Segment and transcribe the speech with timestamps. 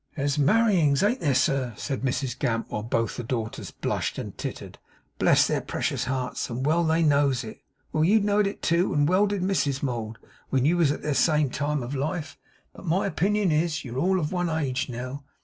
[0.15, 4.79] 'There's marryings, an't there, sir?' said Mrs Gamp, while both the daughters blushed and tittered.
[5.19, 7.61] 'Bless their precious hearts, and well they knows it!
[7.93, 10.17] Well you know'd it too, and well did Mrs Mould,
[10.49, 12.35] when you was at their time of life!
[12.73, 15.23] But my opinion is, you're all of one age now.